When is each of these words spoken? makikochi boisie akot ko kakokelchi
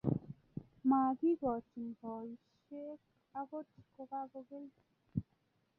makikochi 0.89 1.83
boisie 1.99 2.87
akot 3.39 3.67
ko 3.93 4.01
kakokelchi 4.09 4.83